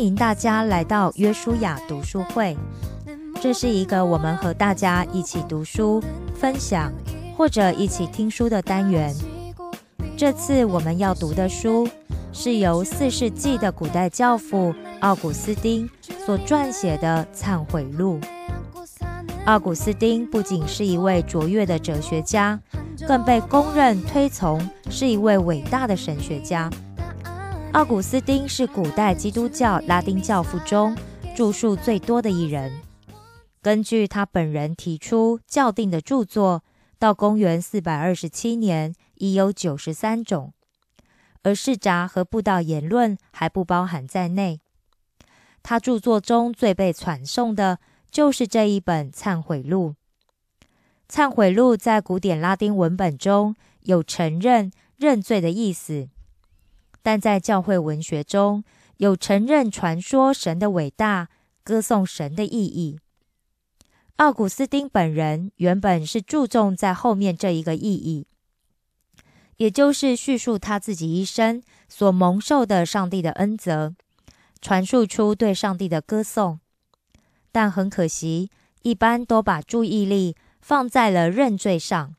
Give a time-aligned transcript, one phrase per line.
[0.00, 2.56] 欢迎大家来到约书亚读书会。
[3.38, 6.02] 这是一个我们和大家一起读书、
[6.34, 6.90] 分享
[7.36, 9.14] 或者一起听书的单元。
[10.16, 11.86] 这次我们要读的书
[12.32, 15.86] 是由四世纪的古代教父奥古斯丁
[16.24, 18.18] 所撰写的《忏悔录》。
[19.44, 22.58] 奥古斯丁不仅是一位卓越的哲学家，
[23.06, 26.70] 更被公认推崇是一位伟大的神学家。
[27.72, 30.96] 奥古斯丁是古代基督教拉丁教父中
[31.36, 32.80] 著述最多的一人。
[33.62, 36.64] 根据他本人提出教定的著作，
[36.98, 40.52] 到公元四百二十七年已有九十三种，
[41.42, 44.60] 而世札和布道言论还不包含在内。
[45.62, 47.78] 他著作中最被传颂的。
[48.10, 49.94] 就是这一本《忏悔录》。
[51.14, 56.08] 《忏悔录》在古典拉丁文本中有承认、认罪的意思，
[57.02, 58.64] 但在教会文学中
[58.98, 61.28] 有承认、传说神的伟大、
[61.62, 62.98] 歌颂神的意义。
[64.16, 68.26] 奥古斯丁本人原本是注重在后面这一个意义，
[69.56, 73.94] 也就是叙述他自己一生所蒙受的上帝的恩泽，
[74.60, 76.60] 传述出对上帝的歌颂。
[77.50, 78.50] 但很可惜，
[78.82, 82.14] 一般都把注意力放在了认罪上，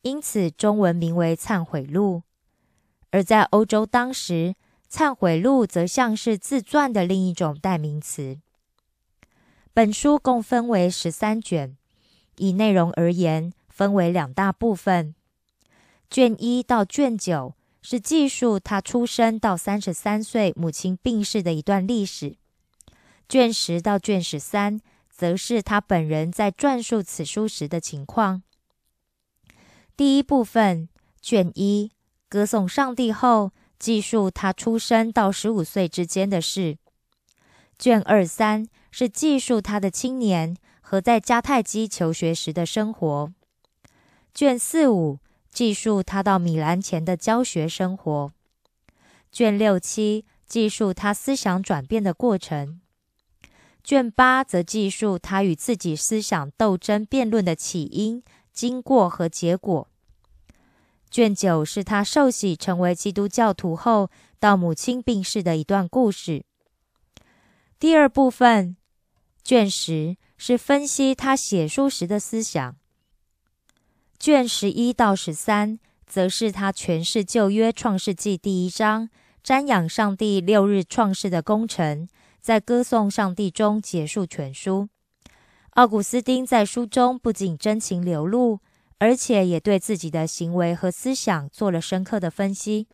[0.00, 2.22] 因此中文名为《忏悔录》。
[3.10, 4.54] 而在欧洲当时，
[4.94, 8.38] 《忏悔录》则像是自传的另一种代名词。
[9.72, 11.76] 本书共分为十三卷，
[12.36, 15.14] 以内容而言，分为两大部分。
[16.10, 22.36] 卷一到卷九是记述他出生到三十三岁母亲病逝的一段历史。
[23.28, 28.42] 卷十到卷十三，则是他本人在撰述此书时的情况。
[29.96, 30.88] 第一部分，
[31.20, 31.92] 卷一，
[32.28, 36.76] 歌颂上帝后，记述他出生到十五岁之间的事。
[37.78, 43.32] 卷二三是记述他的青年和在迦太基求学时的生活。
[44.34, 48.32] 卷四五记述他到米兰前的教学生活。
[49.32, 52.80] 卷六七记述他思想转变的过程。
[53.82, 58.22] 卷八则记述他与自己思想斗争辩论的起因、
[58.52, 59.88] 经过和结果。
[61.10, 66.44] 卷九是他受洗成为基督教徒后到母亲病逝的一段故事。
[67.78, 68.76] 第二部分，
[69.42, 72.76] 卷十是分析他写书时的思想。
[74.18, 79.08] 卷十一到十三则是他诠释旧约创世纪第一章，
[79.44, 82.08] 瞻仰上帝六日创世的工程。
[82.40, 84.88] 在歌颂上帝中结束全书。
[85.70, 88.60] 奥古斯丁在书中不仅真情流露，
[88.98, 92.86] 而且也对自己的行为和思想做了深刻的分析，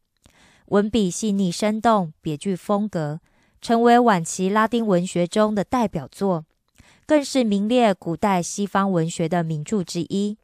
[0.66, 3.20] 文笔细腻生动，别具风格，
[3.60, 6.44] 成为晚期拉丁文学中的代表作，
[7.06, 10.37] 更是名列古代西方文学的名著之一。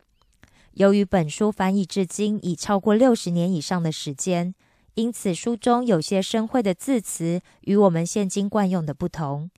[0.73, 4.55] 由于本书翻译至今已超过六十年以上的时间。
[4.95, 9.49] 因此，书中有些生会的字词与我们现今惯用的不同。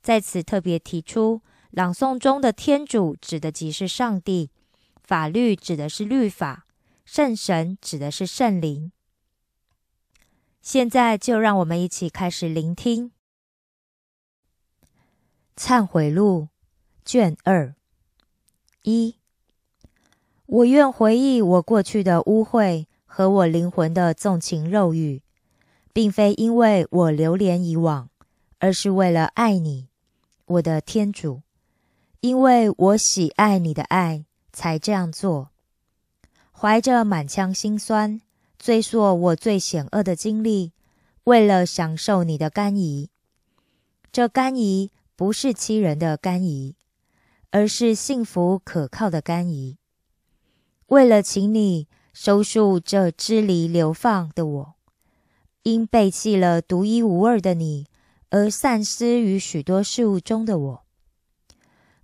[0.00, 4.50] 在此特别提出，朗诵中的天主指的即是上帝，
[5.06, 6.66] 法律指的是律法，
[7.04, 8.90] 圣神指的是圣灵。
[10.60, 13.10] 现在就让我们一起开始聆听
[15.56, 16.42] 《忏悔录》
[17.04, 17.74] 卷二
[18.82, 19.16] 一。
[20.46, 22.86] 我愿回忆我过去的污秽。
[23.08, 25.22] 和我灵魂的纵情肉欲，
[25.94, 28.10] 并非因为我流连以往，
[28.58, 29.88] 而是为了爱你，
[30.44, 31.40] 我的天主，
[32.20, 34.25] 因为我喜爱你的爱，
[34.56, 35.50] 才这样做。
[36.50, 38.22] 怀着满腔心酸，
[38.58, 40.72] 追溯我最险恶的经历，
[41.24, 43.08] 为了享受你的甘饴。
[44.10, 46.74] 这甘饴不是欺人的甘饴，
[47.50, 49.76] 而是幸福可靠的甘饴。
[50.86, 51.86] 为了请你。
[52.18, 54.74] 收束这支离流放的我，
[55.64, 57.88] 因背弃了独一无二的你
[58.30, 60.84] 而散失于许多事物中的我。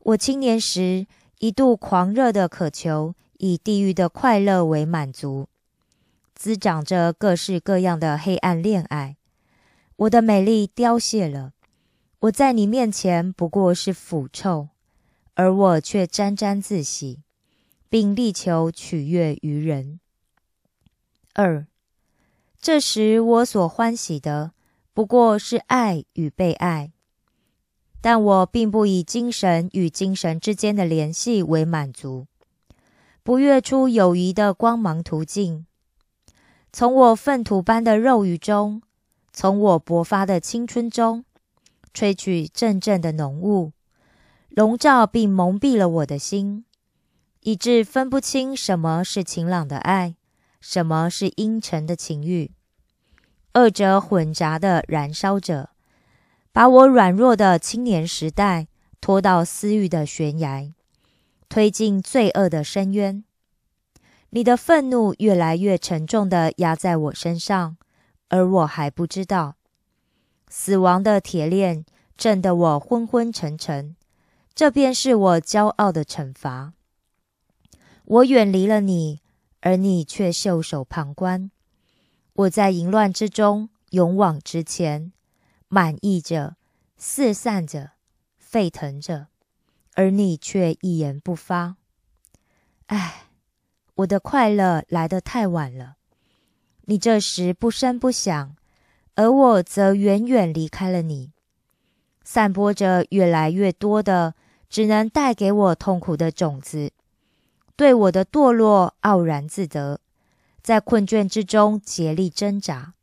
[0.01, 1.07] 我青年时
[1.43, 5.49] 一度狂热的渴求以地狱的快乐为满足，
[6.37, 9.17] 滋长着各式各样的黑暗恋爱。
[9.97, 11.53] 我的美丽凋谢了，
[12.21, 14.69] 我在你面前不过是腐臭，
[15.35, 17.25] 而我却沾沾自喜，
[17.89, 19.99] 并力求取悦于人。
[21.35, 21.67] 二，
[22.61, 24.53] 这时我所欢喜的
[24.95, 26.93] 不过是爱与被爱，
[28.03, 32.27] 但我并不以精神与精神之间的联系为满足，
[33.23, 35.65] 不跃出友谊的光芒途径。
[36.73, 38.83] 从我粪土般的肉欲中，
[39.33, 41.25] 从我勃发的青春中，
[41.95, 43.73] 吹取阵阵的浓雾，
[44.49, 46.65] 笼罩并蒙蔽了我的心，
[47.41, 50.17] 以致分不清什么是晴朗的爱，
[50.61, 52.51] 什么是阴沉的情欲，
[53.53, 55.71] 二者混杂的燃烧着，
[56.53, 58.69] 把我软弱的青年时代
[59.01, 60.75] 拖到私欲的悬崖，
[61.49, 63.25] 推进罪恶的深渊。
[64.31, 67.77] 你的愤怒越来越沉重的压在我身上，
[68.29, 69.57] 而我还不知道。
[70.49, 73.97] 死亡的铁链震得我昏昏沉沉，
[74.55, 76.75] 这便是我骄傲的惩罚。
[78.05, 79.21] 我远离了你，
[79.61, 81.51] 而你却袖手旁观。
[82.35, 85.13] 我在淫乱之中勇往直前，
[85.75, 86.57] 满意着，
[86.99, 87.93] 四散着，
[88.37, 89.29] 沸腾着，
[89.95, 91.77] 而你却一言不发。
[92.89, 93.29] 唉。
[93.97, 95.97] 我的快乐来得太晚了，
[96.83, 98.57] 你这时不声不响，
[99.15, 101.33] 而我则远远离开了你，
[102.23, 104.35] 散播着越来越多的
[104.69, 106.93] 只能带给我痛苦的种子，
[107.77, 110.01] 对我的堕落傲然自得，
[110.63, 112.95] 在困倦之中竭力挣扎。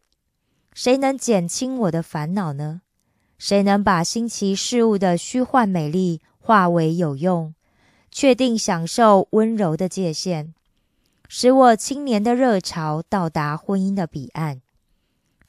[0.82, 2.84] 谁能减轻我的烦恼呢？
[3.38, 7.54] 谁能把新奇事物的虚幻美丽化为有用，
[8.10, 10.54] 确定享受温柔的界限？
[11.28, 14.62] 使我青年的热潮到达婚姻的彼岸，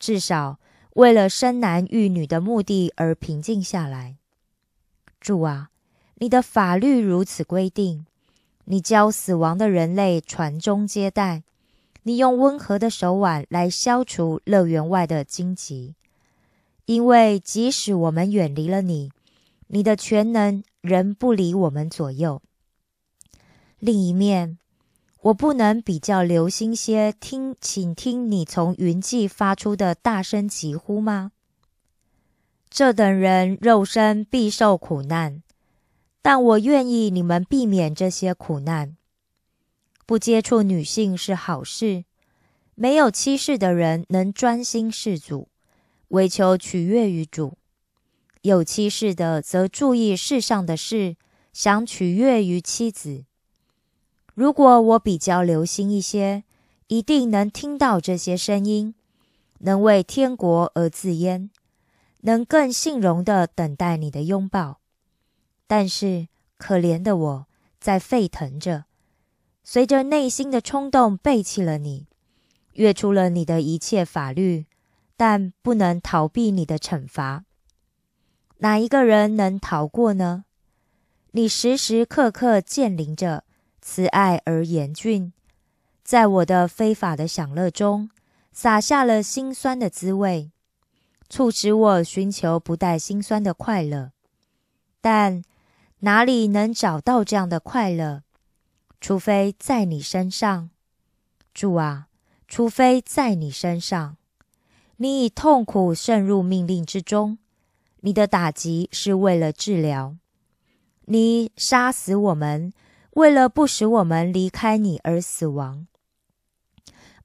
[0.00, 0.58] 至少
[0.94, 4.16] 为了生男育女的目的而平静下来。
[5.20, 5.70] 主啊，
[6.16, 8.04] 你的法律如此规定，
[8.64, 11.44] 你教死亡的人类传宗接代，
[12.02, 15.94] 你用温和的手腕来消除乐园外的荆棘。
[16.87, 19.11] 因为即使我们远离了你，
[19.69, 22.43] 你的全能仍不离我们左右。
[23.79, 24.58] 另一面。
[25.25, 31.32] 我不能比较留心些听，请听你从云际发出的大声疾呼吗？
[32.70, 35.43] 这等人肉身必受苦难，
[36.23, 38.97] 但我愿意你们避免这些苦难。
[40.10, 42.04] 不接触女性是好事，
[42.74, 45.46] 没有妻室的人能专心事主，
[46.08, 47.52] 为求取悦于主；
[48.42, 51.14] 有妻室的则注意世上的事，
[51.52, 53.24] 想取悦于妻子。
[54.34, 56.42] 如果我比较留心一些，
[56.88, 58.96] 一定能听到这些声音，
[59.60, 61.48] 能为天国而自焉，
[62.22, 64.80] 能更信容的等待你的拥抱。
[65.68, 67.46] 但是可怜的我
[67.78, 68.86] 在沸腾着，
[69.62, 72.06] 随着内心的冲动背弃了你，
[72.72, 74.66] 越出了你的一切法律，
[75.16, 77.44] 但不能逃避你的惩罚。
[78.58, 80.44] 哪一个人能逃过呢？
[81.32, 83.44] 你时时刻刻见临着。
[83.82, 85.32] 慈爱而严峻，
[86.04, 88.10] 在我的非法的享乐中
[88.52, 90.52] 洒下了心酸的滋味，
[91.30, 94.12] 促使我寻求不带心酸的快乐。
[95.00, 95.42] 但
[96.00, 98.22] 哪里能找到这样的快乐？
[99.00, 100.70] 除非在你身上，
[101.55, 102.08] 主啊！
[102.47, 104.17] 除非在你身上，
[104.97, 107.38] 你以痛苦渗入命令之中，
[108.00, 110.16] 你的打击是为了治疗，
[111.07, 112.73] 你杀死我们。
[113.14, 115.88] 为了不使我们离开你而死亡，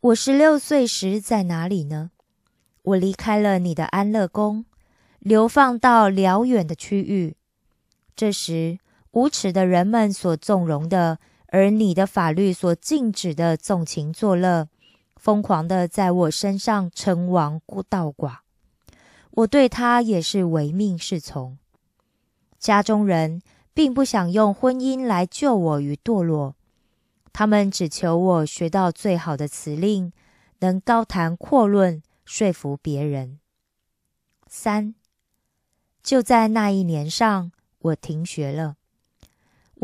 [0.02, 2.10] 我十六岁时在哪里呢？
[2.82, 4.66] 我离开了你的安乐宫，
[5.20, 7.36] 流放到辽远的区域。
[8.16, 8.80] 这时，
[9.12, 11.20] 无耻的人们所纵容的，
[11.56, 14.68] 而你的法律所禁止的纵情作乐，
[15.16, 18.40] 疯狂的在我身上称王道寡。
[19.32, 21.58] 我对他也是唯命是从。
[22.60, 23.42] 家中人。
[23.76, 26.56] 并不想用婚姻来救我于堕落，
[27.34, 30.14] 他们只求我学到最好的辞令，
[30.60, 33.38] 能高谈阔论，说服别人。
[34.48, 34.96] 三，
[36.02, 38.78] 就在那一年上，我停学了。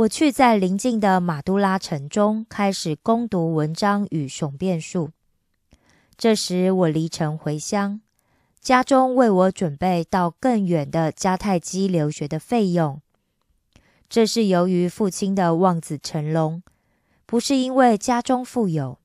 [0.02, 5.12] 我去在邻近的马都拉城中开始攻读文章与雄辩术。
[6.18, 8.02] 这时我离城回乡，
[8.60, 13.00] 家中为我准备到更远的迦太基留学的费用。
[14.10, 16.64] 这是由于父亲的望子成龙，
[17.28, 18.98] 不是因为家中富有。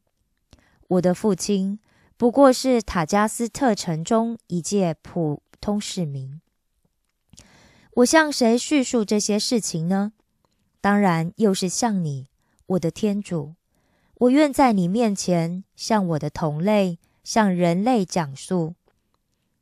[0.89, 1.79] 我的父亲
[2.17, 6.41] 不过是塔加斯特城中一介普通市民。
[7.97, 10.13] 我向谁叙述这些事情呢？
[10.87, 12.29] 当然又是向你，
[12.67, 13.57] 我的天主。
[14.19, 18.77] 我愿在你面前向我的同类、向人类讲述。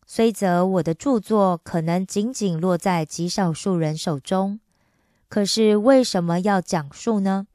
[0.04, 4.60] 虽则我的著作可能仅仅落在极少数人手中。
[5.30, 7.46] 可是为什么要讲述呢？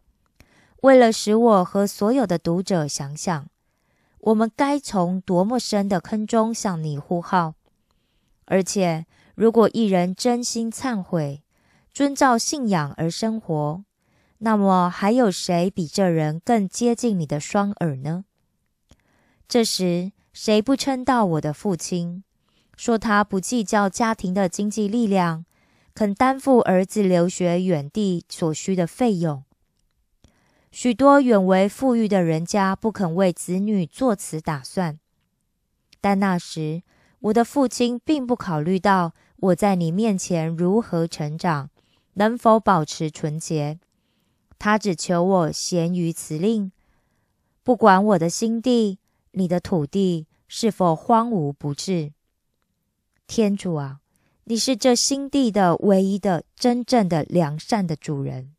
[0.81, 3.45] 为了使我和所有的读者想想，
[4.21, 7.53] 我们该从多么深的坑中向你呼号，
[8.45, 11.43] 而且如果一人真心忏悔，
[11.93, 13.83] 遵照信仰而生活，
[14.39, 18.25] 那么还有谁比这人更接近你的双耳呢？
[19.47, 22.23] 这时，谁不称道我的父亲，
[22.77, 25.45] 说他不计较家庭的经济力量，
[25.93, 29.43] 肯担负儿子留学远地所需的费用？
[30.71, 34.99] 许多远为富裕的人家不肯为子女做此打算，
[35.99, 36.83] 但那时
[37.21, 41.71] 我的父亲并不考虑到我在你面前如何成长，
[42.13, 43.79] 能否保持纯洁。
[44.57, 46.71] 他只求我贤于辞令，
[47.63, 48.99] 不管我的心地、
[49.31, 52.11] 你的土地是否荒芜不治。
[53.25, 54.01] 天主啊，
[54.45, 58.53] 你是这心地的唯一的、真正的良善的主人。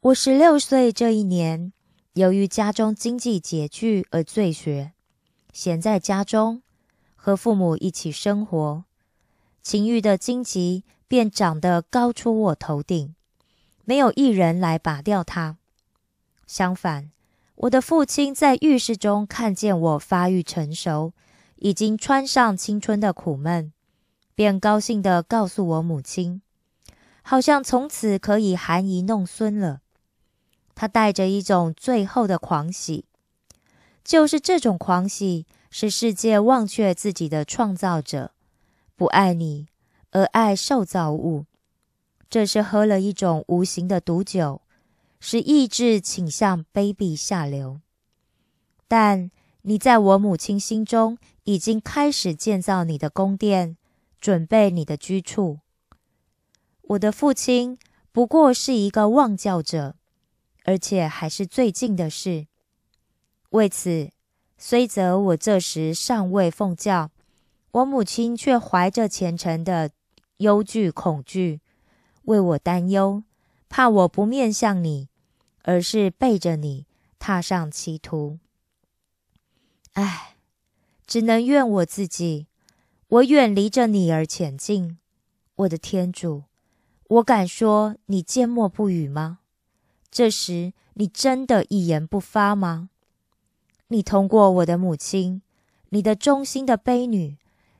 [0.00, 1.72] 我十六岁这一年，
[2.12, 4.92] 由于家中经济拮据而辍学，
[5.52, 6.62] 闲在家中
[7.16, 8.84] 和父母一起生活，
[9.62, 13.14] 情欲的荆棘便长得高出我头顶，
[13.84, 15.56] 没有一人来拔掉它。
[16.46, 17.10] 相反，
[17.56, 21.12] 我的父亲在浴室中看见我发育成熟，
[21.56, 23.72] 已经穿上青春的苦闷，
[24.34, 26.40] 便高兴地告诉我母亲，
[27.22, 29.80] 好像从此可以含饴弄孙了。
[30.74, 33.06] 他带着一种最后的狂喜，
[34.04, 38.30] 就是这种狂喜，使世界忘却自己的创造者，
[38.94, 39.66] 不爱你，
[40.10, 41.46] 而爱受造物。
[42.30, 44.62] 这是喝了一种无形的毒酒，
[45.20, 47.80] 使意志倾向卑鄙下流。
[48.86, 49.30] 但
[49.62, 53.76] 你在我母亲心中已经开始建造你的宫殿，
[54.20, 55.60] 准备你的居处。
[56.82, 57.78] 我的父亲
[58.12, 59.94] 不过是一个妄教者。
[60.64, 62.46] 而且还是最近的事。
[63.50, 64.10] 为此，
[64.58, 67.10] 虽则我这时尚未奉教，
[67.70, 69.90] 我母亲却怀着虔诚的
[70.38, 71.60] 忧惧、恐惧，
[72.22, 73.22] 为我担忧，
[73.68, 75.08] 怕我不面向你，
[75.62, 76.86] 而是背着你
[77.18, 78.38] 踏上歧途。
[79.94, 80.36] 唉，
[81.06, 82.46] 只能怨我自己，
[83.08, 84.98] 我远离着你而前进。
[85.56, 86.44] 我的天主，
[87.08, 89.40] 我敢说你缄默不语吗？
[90.10, 92.90] 这时，你真的一言不发吗？
[93.88, 95.42] 你通过我的母亲，
[95.88, 97.38] 你的忠心的卑女，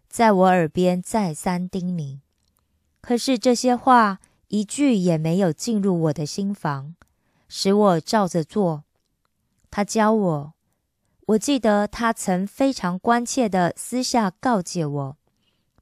[0.08, 2.18] 在我耳边再三叮咛。
[3.00, 6.94] 可是这些话一句也没有进入我的心房，
[7.48, 8.84] 使我照着做。
[9.70, 10.54] 他教我，
[11.26, 15.16] 我记得他曾非常关切的私下告诫我，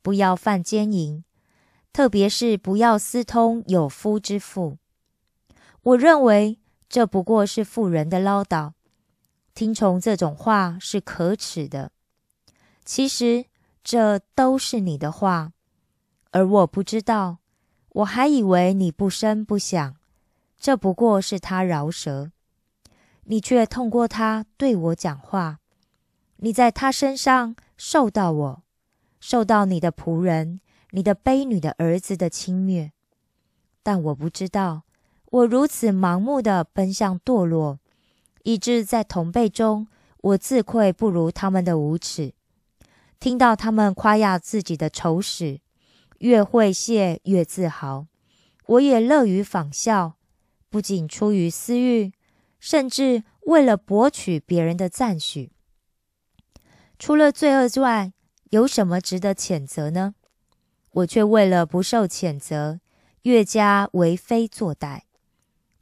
[0.02, 1.25] 不要犯奸淫，
[1.92, 4.78] 特别是不要私通有夫之妇。
[5.82, 6.58] 我认为
[6.88, 8.73] 这不过是妇人的唠叨，
[9.54, 11.92] 听从这种话是可耻的。
[12.85, 13.46] 其实
[13.82, 15.52] 这都是你的话，
[16.36, 17.38] 而我不知道，
[17.88, 19.96] 我还以为你不声不响。
[20.58, 22.30] 这不过是他饶舌，
[23.24, 25.60] 你却通过他对我讲话。
[26.36, 28.62] 你在他身上受到我，
[29.18, 32.92] 受到你的仆人、你的卑女的儿子的侵略，
[33.82, 34.82] 但我不知道。
[35.30, 37.78] 我如此盲目的奔向堕落，
[38.42, 39.88] 以致在同辈中，
[40.18, 42.34] 我自愧不如他们的无耻。
[43.18, 45.60] 听到他们夸耀自己的丑史，
[46.20, 48.06] 越会谢越自豪，
[48.66, 50.14] 我也乐于仿效。
[50.68, 52.12] 不仅出于私欲，
[52.58, 55.52] 甚至为了博取别人的赞许。
[56.99, 58.12] 除了罪恶之外，
[58.50, 60.14] 有什么值得谴责呢？
[60.92, 62.80] 我却为了不受谴责，
[63.23, 65.02] 越加为非作歹。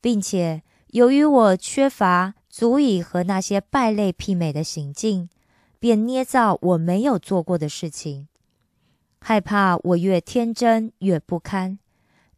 [0.00, 5.30] 并且，由于我缺乏足以和那些败类媲美的行径，
[5.78, 8.28] 便捏造我没有做过的事情，
[9.26, 11.78] 害怕我越天真越不堪，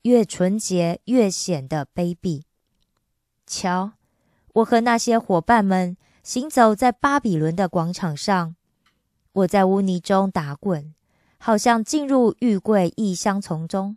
[0.02, 2.43] 越纯洁越显得卑鄙。
[3.45, 3.95] 瞧，
[4.52, 8.55] 我和那些伙伴们行走在巴比伦的广场上，
[9.33, 10.95] 我在污泥中打滚，
[11.38, 13.97] 好像进入玉桂异香丛中，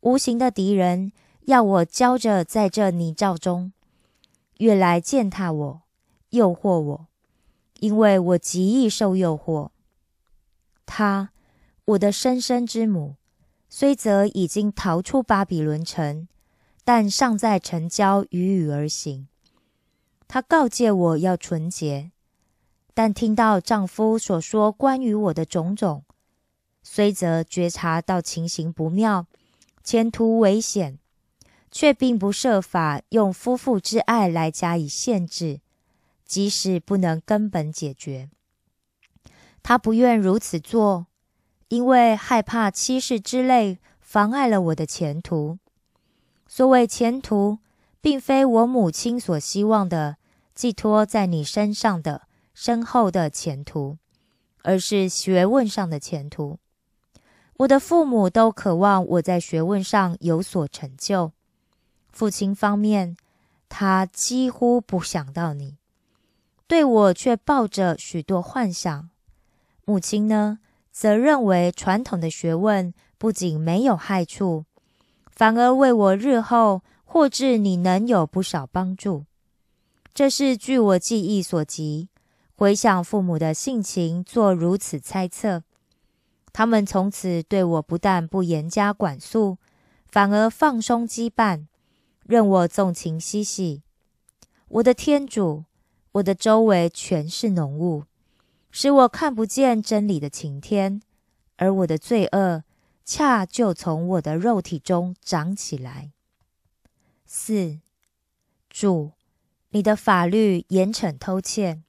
[0.00, 1.12] 无形的敌人。
[1.42, 3.72] 要我教着在这泥沼中，
[4.58, 5.82] 越来践踏我，
[6.30, 7.06] 诱惑我，
[7.78, 9.68] 因为我极易受诱惑。
[10.84, 11.30] 他，
[11.90, 13.16] 我的生身之母，
[13.68, 16.28] 虽则已经逃出巴比伦城，
[16.84, 19.26] 但尚在城郊与雨而行。
[20.28, 22.12] 她告诫我要纯洁，
[22.94, 26.04] 但听到丈夫所说关于我的种种，
[26.82, 29.26] 虽则觉察到情形不妙，
[29.82, 30.98] 前途危险。
[31.72, 35.60] 却并不设法用夫妇之爱来加以限制，
[36.24, 38.28] 即使不能根本解决，
[39.62, 41.06] 她不愿如此做，
[41.70, 45.58] 因为害怕欺世之类妨碍了我的前途。
[46.48, 47.58] 所谓前途，
[48.00, 50.16] 并非我母亲所希望的
[50.52, 52.22] 寄托在你身上的
[52.52, 53.98] 深厚的前途，
[54.62, 56.58] 而是学问上的前途。
[57.58, 61.30] 我的父母都渴望我在学问上有所成就。
[62.10, 63.16] 父亲方面，
[63.68, 65.76] 他几乎不想到你，
[66.66, 69.10] 对我却抱着许多幻想。
[69.84, 70.58] 母亲呢？
[70.90, 74.64] 则认为传统的学问不仅没有害处，
[75.30, 79.24] 反而为我日后或至你能有不少帮助。
[80.12, 82.08] 这是据我记忆所及，
[82.56, 85.62] 回想父母的性情，做如此猜测。
[86.52, 89.58] 他们从此对我不但不严加管束，
[90.10, 91.66] 反而放松羁绊，
[92.26, 93.82] 任我纵情嬉戏。
[94.68, 95.64] 我的天主，
[96.12, 98.02] 我的周围全是浓雾。
[98.70, 101.02] 使我看不见真理的晴天，
[101.56, 102.62] 而我的罪恶
[103.04, 106.12] 恰就从我的肉体中长起来。
[107.26, 107.78] 四
[108.68, 109.12] 主，
[109.70, 111.82] 你的法律严惩偷窃，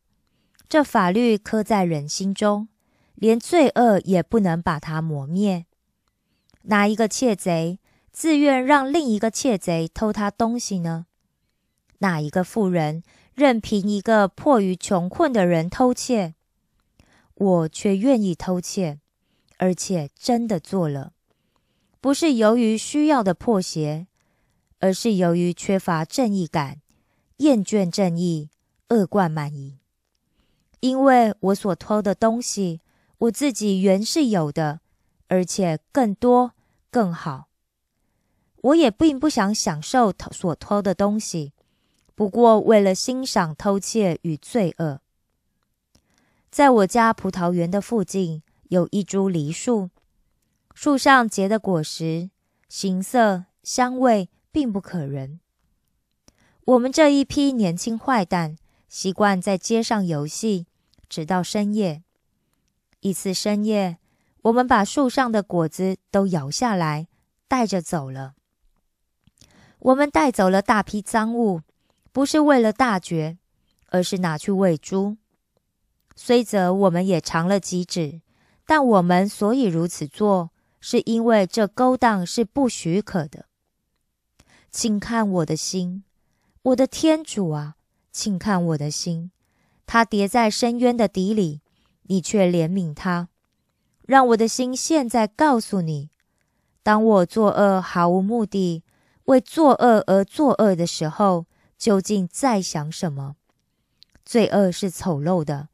[0.67, 2.67] 这法律刻在人心中，
[3.15, 5.65] 连罪恶也不能把它磨灭。
[6.63, 7.79] 哪一个窃贼
[8.11, 11.05] 自愿让另一个窃贼偷他东西呢？
[11.99, 13.03] 哪一个富人
[13.35, 16.33] 任凭一个迫于穷困的人偷窃？
[17.41, 18.99] 我却愿意偷窃，
[19.57, 21.13] 而且真的做了，
[21.99, 24.05] 不是由于需要的破鞋，
[24.77, 26.81] 而是由于缺乏正义感，
[27.37, 28.51] 厌倦正义，
[28.89, 29.79] 恶贯满盈。
[30.81, 32.81] 因为我所偷的东西，
[33.17, 34.81] 我自己原是有的，
[35.27, 36.51] 而且更多
[36.91, 37.47] 更好。
[38.61, 41.53] 我也并不想享受所偷的东西，
[42.13, 45.00] 不过为了欣赏偷窃与罪恶。
[46.51, 49.89] 在我家葡萄园的附近有一株梨树，
[50.73, 52.29] 树上结的果实
[52.67, 55.39] 形色香味并不可人。
[56.65, 58.57] 我们这一批年轻坏蛋
[58.89, 60.67] 习惯在街上游戏，
[61.07, 62.03] 直到深夜。
[62.99, 63.99] 一次深夜，
[64.41, 67.07] 我们把树上的果子都摇下来，
[67.47, 68.33] 带着走了。
[69.79, 71.61] 我们带走了大批赃物，
[72.11, 73.37] 不是为了大绝，
[73.87, 75.15] 而是拿去喂猪。
[76.23, 78.21] 虽则我们也尝了几指，
[78.67, 83.45] 但我们所以如此做，是因为这勾当是不许可的。
[84.69, 86.03] 请看我的心，
[86.61, 87.73] 我的天主啊，
[88.11, 89.31] 请看我的心，
[89.87, 91.61] 它跌在深渊的底里，
[92.03, 93.29] 你却怜悯它，
[94.03, 96.11] 让我的心现在告诉你：
[96.83, 98.83] 当我作恶毫无目的，
[99.25, 101.47] 为作恶而作恶的时候，
[101.79, 103.37] 究竟在想什么？
[104.23, 105.69] 罪恶是丑陋的。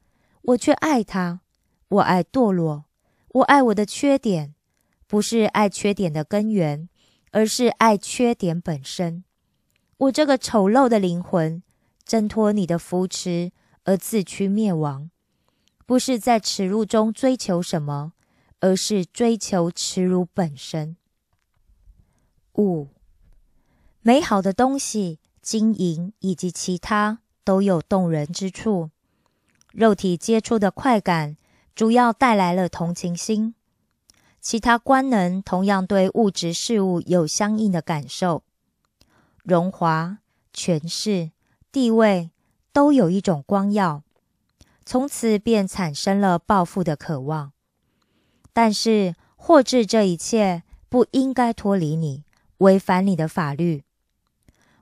[0.48, 1.40] 我却爱他，
[1.88, 2.86] 我爱堕落，
[3.34, 4.54] 我爱我的缺点，
[5.06, 6.88] 不是爱缺点的根源，
[7.32, 9.24] 而是爱缺点本身。
[9.98, 11.62] 我这个丑陋的灵魂，
[12.02, 13.52] 挣脱你的扶持
[13.84, 15.10] 而自驱灭亡，
[15.84, 18.14] 不是在耻辱中追求什么，
[18.60, 20.96] 而是追求耻辱本身。
[22.54, 22.88] 五，
[24.00, 28.88] 美好的东西，金银以及其他都有动人之处。
[29.78, 31.36] 肉体接触的快感，
[31.72, 33.54] 主要带来了同情心；
[34.40, 38.42] 其他官能同样对物质事物有相应的感受。
[39.44, 40.18] 荣华、
[40.52, 41.30] 权势、
[41.70, 42.32] 地位
[42.72, 44.02] 都有一种光耀，
[44.84, 47.52] 从此便产生了报复的渴望。
[48.52, 52.24] 但是，获致这一切不应该脱离你，
[52.56, 53.84] 违反你的法律。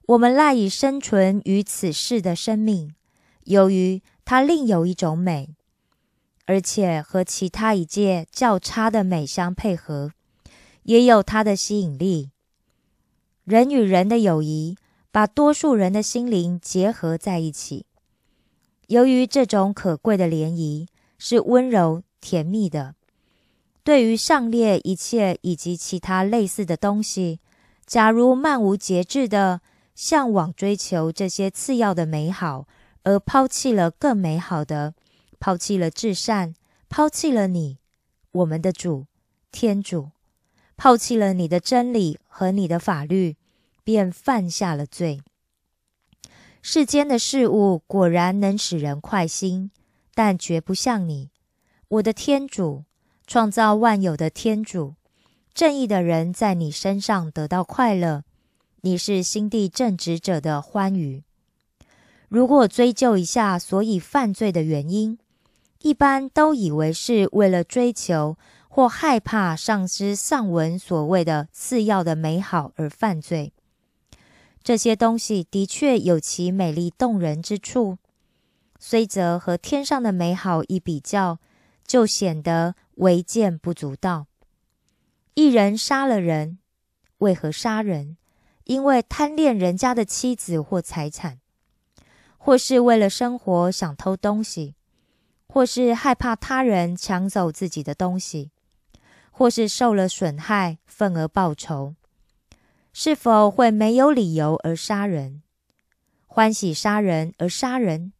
[0.07, 2.95] 我们赖以生存于此世的生命，
[3.45, 4.01] 由于。
[4.27, 5.51] 它另有一种美，
[6.47, 10.11] 而且和其他一界较差的美相配合，
[10.83, 12.33] 也有它的吸引力。
[13.45, 14.77] 人与人的友谊
[15.13, 17.87] 把多数人的心灵结合在一起。
[18.89, 22.97] 由于这种可贵的联谊是温柔甜蜜的，
[23.85, 27.39] 对于上列一切以及其他类似的东西，
[27.87, 29.61] 假如漫无节制的
[29.95, 32.67] 向往追求这些次要的美好。
[33.07, 34.93] 而抛弃了更美好的，
[35.39, 36.57] 抛弃了至善，
[36.89, 37.79] 抛弃了你，
[38.33, 39.07] 我们的主
[39.53, 40.11] 天主，
[40.77, 43.37] 抛弃了你的真理和你的法律，
[43.85, 45.21] 便犯下了罪。
[46.61, 49.71] 世间的事物果然能使人快心，
[50.13, 51.31] 但绝不像你，
[51.87, 52.87] 我的天主，
[53.25, 54.97] 创造万有的天主，
[55.55, 58.25] 正义的人在你身上得到快乐，
[58.81, 61.23] 你是心地正直者的欢愉。
[62.29, 65.19] 如果追究一下所以犯罪的原因，
[65.83, 68.37] 一般都以为是为了追求
[68.69, 73.53] 或害怕丧失上文所谓的次要的美好而犯罪。
[74.63, 77.99] 这些东西的确有其美丽动人之处，
[78.81, 81.39] 虽则和天上的美好一比较，
[81.87, 84.27] 就显得微见不足道。
[85.35, 86.59] 一人杀了人，
[87.19, 88.17] 为何杀人？
[88.65, 91.39] 因为贪恋人家的妻子或财产，
[92.47, 94.77] 或是为了生活想偷东西，
[95.49, 98.53] 或是害怕他人抢走自己的东西，
[99.33, 101.97] 或是受了损害，愤而报仇。
[102.93, 105.43] 是否会没有理由而杀人？
[106.29, 108.13] 欢喜杀人而杀人，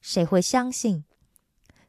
[0.00, 1.04] 谁会相信？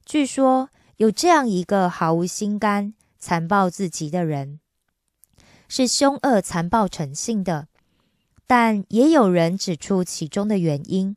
[0.03, 4.59] 据说有这样一个毫无心肝、残暴至极的人，
[5.67, 7.67] 是凶恶残暴成性的。
[8.47, 11.15] 但也有人指出其中的原因：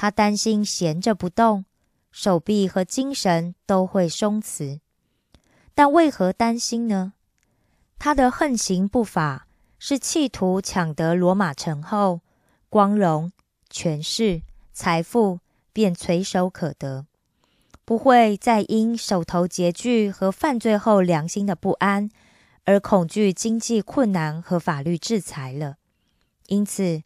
[0.00, 1.64] 他担心闲着不动，
[2.12, 4.78] 手臂和精神都会松弛。
[5.74, 7.14] 但为何担心呢？
[7.98, 9.48] 他的横行不法。
[9.80, 12.20] 是企图抢得罗马城后
[12.68, 13.32] 光荣、
[13.70, 15.40] 权势、财富
[15.72, 17.06] 便垂手可得，
[17.84, 22.08] 不会再因手头拮据和犯罪后良心的不安
[22.64, 25.76] 而恐惧经济困难和法律制裁了。
[26.46, 27.02] 因此，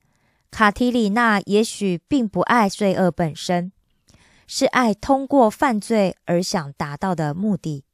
[0.52, 3.72] 卡提里娜也许并不爱罪恶本身，
[4.46, 7.84] 是爱通过犯罪而想达到的目的。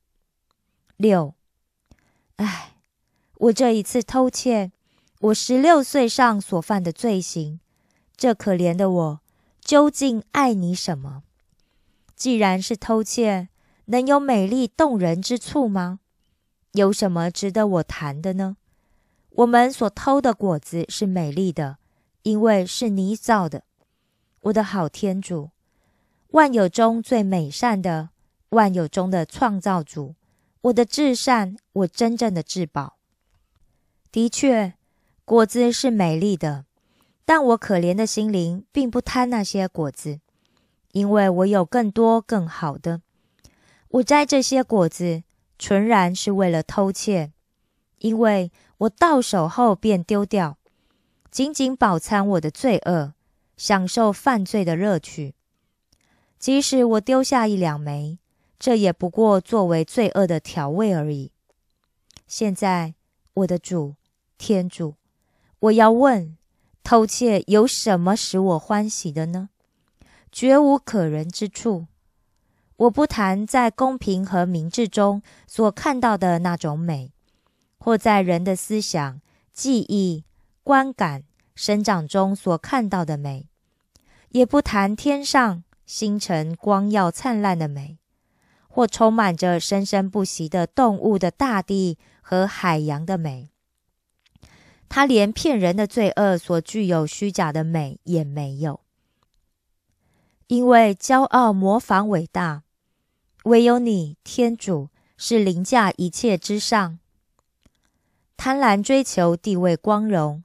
[0.96, 1.34] 六，
[2.36, 2.74] 唉。
[3.36, 4.72] 我这一次偷窃，
[5.20, 7.60] 我十六岁上所犯的罪行，
[8.16, 9.20] 这可怜的我
[9.60, 11.22] 究竟爱你什么？
[12.16, 13.48] 既然是偷窃，
[13.84, 16.00] 能有美丽动人之处吗？
[16.72, 18.56] 有什么值得我谈的呢？
[19.30, 21.78] 我们所偷的果子是美丽的，
[22.28, 23.62] 因为是你造的，
[24.42, 25.48] 我的好天主，
[26.32, 28.10] 万有中最美善的，
[28.50, 30.14] 万有中的创造主，
[30.60, 32.98] 我的至善，我真正的至宝。
[34.12, 34.74] 的确，
[35.24, 36.66] 果子是美丽的，
[37.24, 40.20] 但我可怜的心灵并不贪那些果子，
[40.92, 43.00] 因为我有更多更好的。
[43.88, 45.22] 我摘这些果子，
[45.58, 47.32] 纯然是为了偷窃，
[48.00, 50.58] 因为我到手后便丢掉，
[51.30, 53.14] 仅仅饱餐我的罪恶，
[53.56, 55.34] 享受犯罪的乐趣。
[56.38, 58.18] 即使我丢下一两枚，
[58.58, 61.32] 这也不过作为罪恶的调味而已。
[62.26, 62.94] 现在，
[63.34, 63.96] 我的主。
[64.40, 64.94] 天主，
[65.58, 66.36] 我要问：
[66.84, 69.48] 偷窃有什么使我欢喜的呢？
[70.30, 71.88] 绝无可人之处。
[72.76, 77.10] 我不谈在公平和明智中所看到的那种美，
[77.78, 79.20] 或在人的思想、
[79.52, 80.22] 记忆、
[80.68, 83.48] 观感、生长中所看到的美，
[84.28, 87.96] 也不谈天上星辰光耀灿烂的美，
[88.68, 93.48] 或充满着生生不息的动物的大地和海洋的美。
[94.90, 98.80] 他连骗人的罪恶所具有虚假的美也没有，
[100.48, 102.64] 因为骄傲模仿伟大，
[103.44, 106.98] 唯有你天主是凌驾一切之上。
[108.36, 110.44] 贪婪追求地位光荣，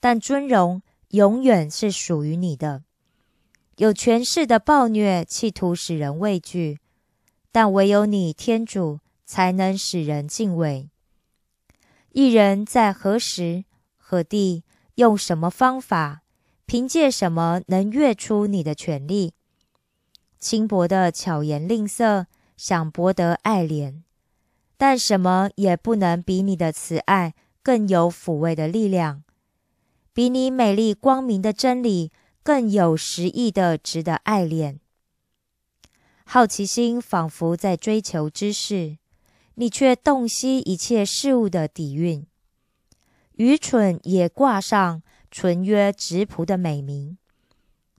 [0.00, 2.82] 但尊荣永远是属于你的。
[3.76, 6.80] 有权势的暴虐企图使人畏惧，
[7.52, 10.90] 但唯有你天主才能使人敬畏。
[12.12, 13.64] 一人在何时？
[13.96, 16.22] 何地用什么方法？
[16.66, 19.34] 凭借什么能跃出你的权力？
[20.38, 24.02] 轻薄的巧言令色，想博得爱怜，
[24.76, 29.22] 但什么也不能比你的慈爱更有抚慰的力量，
[30.18, 32.10] 比你美丽光明的真理
[32.42, 34.80] 更有实意的值得爱恋。
[36.24, 38.98] 好奇心仿佛在追求知识，
[39.54, 42.26] 你却洞悉一切事物的底蕴。
[43.36, 47.16] 愚蠢也挂上纯约直朴的美名，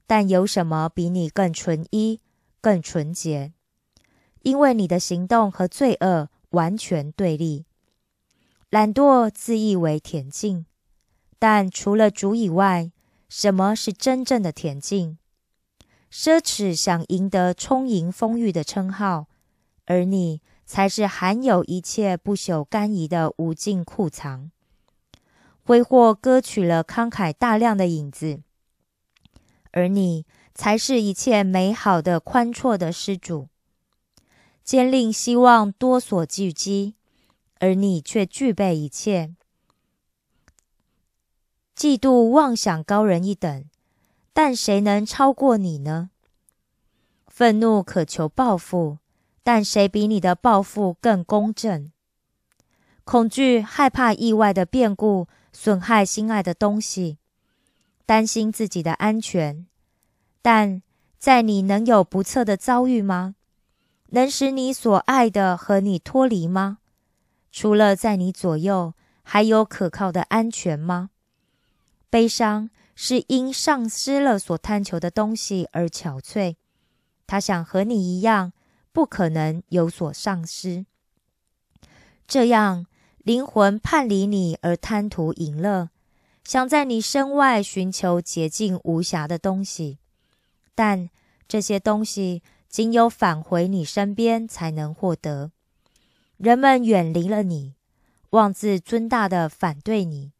[0.06, 2.20] 但有什么比你更纯一、
[2.60, 3.54] 更纯洁？
[4.42, 7.64] 因为你的行动和罪恶完全对立。
[8.68, 10.66] 懒惰自以为恬静，
[11.40, 12.92] 但除了主以外，
[13.30, 15.16] 什么是真正的恬静？
[16.12, 19.26] 奢侈想赢得充盈丰裕的称号，
[19.86, 24.50] 而你才是含有一切不朽甘饴的无尽库藏。
[25.62, 28.42] 挥霍割取了慷慨大量的影子，
[29.70, 33.48] 而你才是一切美好的宽绰的施主。
[34.62, 36.96] 坚令希望多所聚集，
[37.60, 39.34] 而你却具备一切。
[41.80, 43.64] 嫉妒妄想高人一等，
[44.34, 46.10] 但谁能超过你呢？
[47.26, 48.98] 愤怒渴求报复，
[49.42, 51.90] 但谁比你的报复更公正？
[53.04, 57.16] 恐惧、害怕意外的变故损害心爱的东西，
[58.04, 59.66] 担心自己的安全。
[60.42, 60.82] 但
[61.18, 63.36] 在你能有不测的遭遇吗？
[64.08, 66.80] 能使你所爱的和你脱离吗？
[67.50, 71.08] 除了在你左右，还有可靠的安全吗？
[72.10, 76.56] 悲伤是因丧失了所贪求的东西而憔悴。
[77.26, 78.52] 他想和你一样，
[78.92, 80.84] 不可能有所丧失。
[82.26, 82.84] 这样。
[83.22, 85.90] 灵魂叛离你而贪图淫乐，
[86.42, 89.98] 想在你身外寻求洁净无瑕的东西，
[90.74, 91.10] 但
[91.46, 95.52] 这些东西仅有返回你身边才能获得。
[96.38, 97.74] 人们远离了你，
[98.30, 100.32] 妄自尊大的反对你，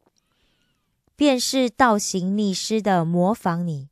[1.21, 3.89] 便是倒行逆施的模仿你。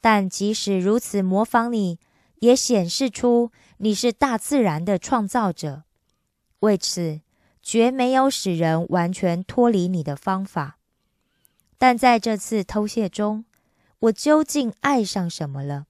[0.00, 1.98] 但即使如此模仿你，
[2.38, 5.82] 也显示出你是大自然的创造者。
[6.60, 7.22] 为此。
[7.60, 10.76] 绝没有使人完全脱离你的方法，
[11.78, 13.46] 但在这次偷窃中，
[14.00, 15.86] 我究竟爱上什么了？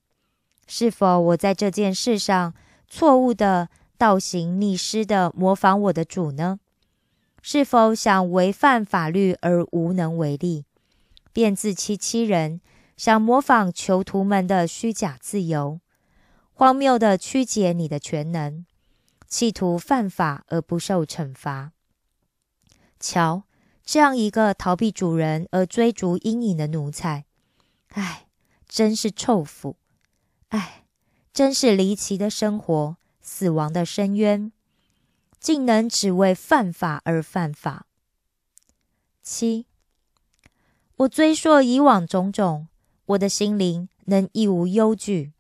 [0.68, 2.54] 是否我在这件事上
[2.88, 6.60] 错误的倒行逆施的模仿我的主呢？
[7.46, 10.64] 是否想违反法律而无能为力，
[11.30, 12.62] 便自欺欺人，
[12.96, 15.78] 想模仿囚徒们的虚假自由，
[16.54, 18.64] 荒谬的曲解你的全能？
[19.28, 21.72] 企图犯法而不受惩罚。
[22.98, 23.42] 瞧，
[23.84, 27.26] 这样一个逃避主人而追逐阴影的奴才，
[27.88, 28.24] 唉，
[28.66, 29.76] 真是臭腐！
[30.48, 30.84] 唉，
[31.34, 34.50] 真是离奇的生活，死亡的深渊，
[35.44, 37.84] 竟能只为犯法而犯法。
[39.22, 39.66] 七，
[40.96, 42.68] 我追溯以往种种，
[43.04, 45.34] 我的心灵能一无忧惧。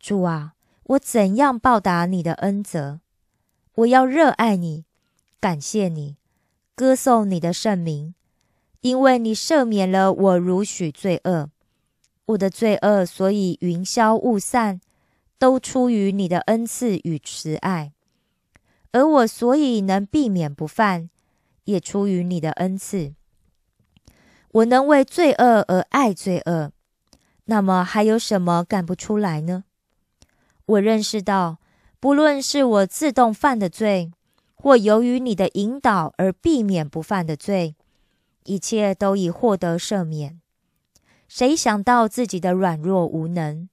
[0.00, 2.98] 主啊，我怎样报答你的恩泽？
[3.76, 4.86] 我要热爱你，
[5.38, 6.16] 感谢你，
[6.74, 8.16] 歌颂你的圣名，
[8.80, 11.48] 因为你赦免了我如许罪恶。
[12.24, 14.80] 我的罪恶所以云消雾散，
[15.38, 17.92] 都出于你的恩赐与慈爱；
[18.92, 21.10] 而我所以能避免不犯，
[21.64, 23.14] 也出于你的恩赐。
[24.52, 26.70] 我能为罪恶而爱罪恶，
[27.46, 29.64] 那么还有什么干不出来呢？
[30.66, 31.58] 我认识到。
[32.02, 34.10] 不论是我自动犯的罪，
[34.56, 37.76] 或由于你的引导而避免不犯的罪，
[38.42, 40.40] 一切都已获得赦免。
[41.28, 43.68] 谁想到自己的软弱无能，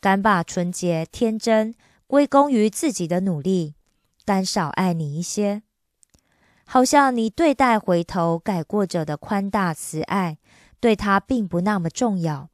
[0.00, 1.74] 敢把纯洁天真
[2.06, 3.74] 归功于自己的努力，
[4.26, 5.62] 但少爱你一些，
[6.66, 10.36] 好像你对待回头改过者的宽大慈爱，
[10.80, 12.50] 对他并不那么重要。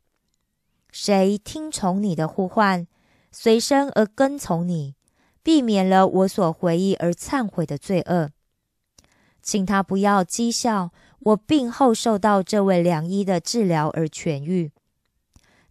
[0.93, 2.87] 谁听从你的呼唤，
[3.31, 4.95] 随身而跟从你？
[5.43, 8.31] 避免了我所回忆而忏悔的罪恶，
[9.43, 14.71] 请他不要讥笑我病后受到这位良医的治疗而痊愈。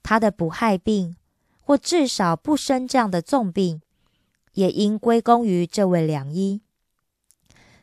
[0.04, 1.16] 他的不害病，
[1.62, 3.82] 或至少不生这样的重病，
[4.54, 6.62] 也应归功于这位良医。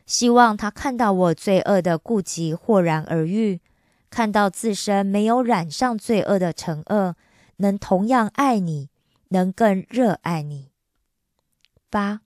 [0.05, 3.61] 希望他看到我罪恶的顾及豁然而愈，
[4.09, 7.15] 看到自身没有染上罪恶的惩恶，
[7.57, 8.89] 能同样爱你，
[9.27, 10.71] 能更热爱你。
[11.91, 12.21] 八，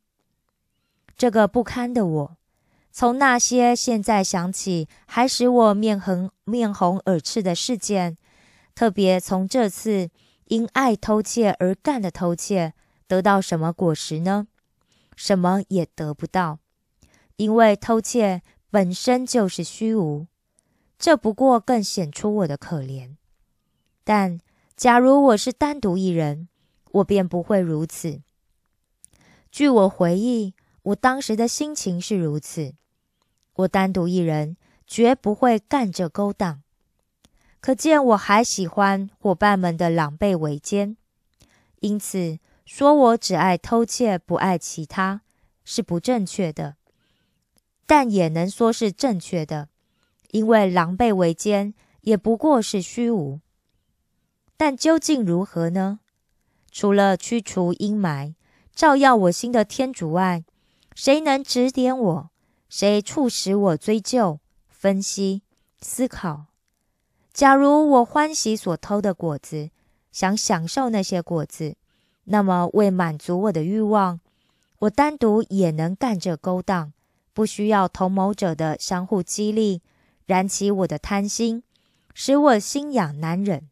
[1.18, 2.38] 这个不堪的我，
[2.92, 8.18] 从那些现在想起还使我面红面红耳赤的事件，
[8.74, 10.10] 特别从这次
[10.46, 12.74] 因爱偷窃而干的偷窃，
[13.08, 14.48] 得到什么果实呢？
[15.16, 16.60] 什么也得不到，
[17.36, 20.28] 因为偷窃本身就是虚无。
[20.98, 23.16] 这不过更显出我的可怜。
[24.04, 24.40] 但
[24.76, 26.48] 假如我是单独一人，
[26.92, 28.22] 我便不会如此。
[29.52, 32.74] 据我回忆，我当时的心情是如此：
[33.54, 36.64] 我单独一人，绝不会干这勾当。
[37.60, 40.98] 可见我还喜欢伙伴们的狼狈为奸，
[41.82, 45.22] 因此说我只爱偷窃，不爱其他，
[45.64, 46.76] 是不正确的。
[47.86, 49.70] 但也能说是正确的，
[50.32, 53.40] 因为狼狈为奸也不过是虚无。
[54.56, 56.00] 但究竟如何呢？
[56.72, 58.36] 除了驱除阴霾。
[58.76, 60.44] 照耀我心的天主外，
[60.96, 62.32] 谁能指点我？
[62.70, 65.44] 谁促使我追究、分析、
[65.80, 66.48] 思考？
[67.32, 69.70] 假如我欢喜所偷的果子，
[70.12, 71.76] 想享受那些果子，
[72.26, 74.20] 那么为满足我的欲望，
[74.80, 76.94] 我单独也能干这勾当，
[77.34, 79.82] 不需要同谋者的相互激励，
[80.26, 81.64] 燃起我的贪心，
[82.14, 83.70] 使我心痒难忍。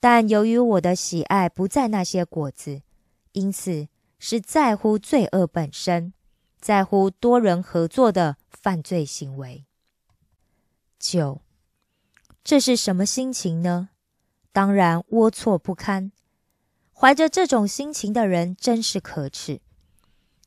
[0.00, 2.82] 但由于我的喜爱不在那些果子，
[3.32, 3.88] 因此。
[4.16, 6.14] 是在乎罪恶本身，
[6.58, 9.66] 在乎多人合作的犯罪行为。
[10.98, 11.42] 九，
[12.42, 13.90] 这是什么心情呢？
[14.50, 16.10] 当然龌龊不堪。
[17.04, 19.60] 怀着这种心情的人真是可耻。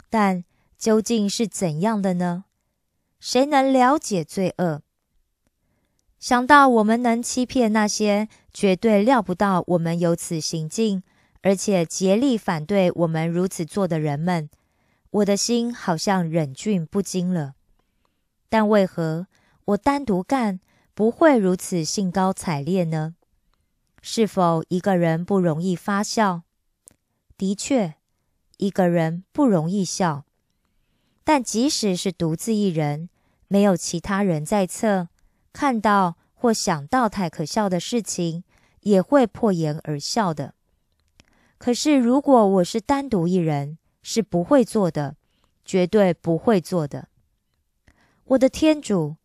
[0.10, 0.44] 但
[0.76, 2.46] 究竟是怎样的呢？
[3.20, 4.82] 谁能了解罪恶？
[6.18, 11.04] 想到我们能欺骗那些绝对料不到我们有此行径，
[11.44, 14.50] 而且竭力反对我们如此做的人们，
[15.12, 17.54] 我的心好像忍俊不禁了。
[18.50, 19.28] 但为何
[19.66, 20.60] 我单独干
[20.96, 23.14] 不会如此兴高采烈呢？
[24.02, 26.42] 是否一个人不容易发笑？
[27.38, 27.96] 的确，
[28.58, 30.26] 一个人不容易笑。
[31.24, 33.10] 但即使是独自一人，
[33.48, 35.10] 没有其他人在侧。
[35.54, 38.44] 看到或想到太可笑的事情，
[38.82, 40.54] 也会破颜而笑的。
[41.58, 45.16] 可是，如果我是单独一人，是不会做的，
[45.66, 47.10] 绝对不会做的。
[48.26, 49.18] 我的天主，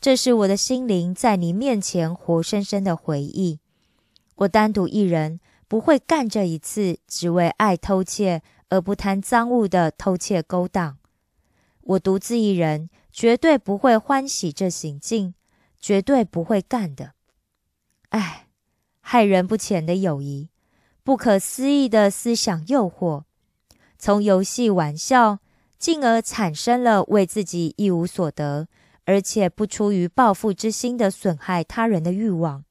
[0.00, 3.60] 这是我的心灵在你面前活生生的回忆。
[4.36, 5.40] 我单独一人
[5.72, 10.98] 不会干这一次只为爱偷窃而不贪赃物的偷窃勾当。
[11.80, 15.32] 我独自一人绝对不会欢喜这行径。
[15.80, 17.14] 绝对不会干的。
[18.10, 18.46] 唉，
[19.00, 20.48] 害人不浅的友谊，
[21.02, 23.24] 不可思议的思想诱惑，
[23.98, 25.40] 从游戏玩笑，
[25.76, 28.68] 进而产生了为自己一无所得，
[29.06, 32.64] 而且不出于报复之心的损害他人的欲望，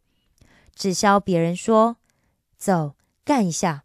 [0.74, 1.98] 只消别人说
[2.62, 2.96] “走，
[3.26, 3.82] 干一下”，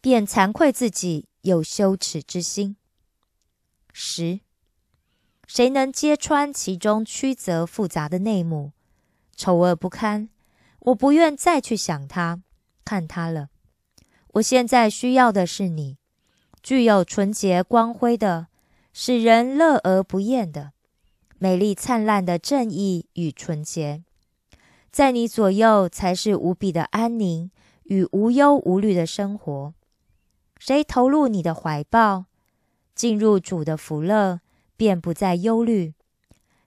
[0.00, 2.76] 便惭愧自己有羞耻之心。
[3.92, 4.38] 十。
[5.48, 8.72] 谁能揭穿其中曲折复杂的内幕？
[9.34, 10.28] 丑恶不堪，
[10.78, 12.42] 我不愿再去想他、
[12.84, 13.48] 看他了。
[14.34, 15.98] 我现在需要的是你，
[16.62, 18.46] 具有纯洁光辉的、
[18.92, 20.72] 使人乐而不厌的、
[21.38, 24.02] 美丽灿烂的正义与纯洁，
[24.90, 27.50] 在你左右才是无比的安宁
[27.88, 29.74] 与无忧无虑的生活。
[30.58, 32.26] 谁投入你的怀抱，
[32.94, 34.40] 进入主的福乐？
[34.78, 35.94] 便不再忧虑，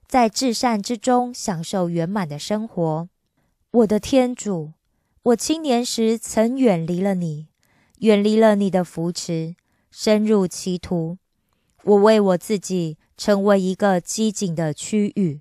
[0.08, 3.08] 在至善之中享受圆满的生活。
[3.70, 4.72] 我的天主，
[5.22, 7.46] 我青年时曾远离了你，
[7.98, 9.54] 远离了你的扶持，
[9.92, 11.18] 深入歧途。
[11.84, 15.40] 我为我自己成为一个机警的区域。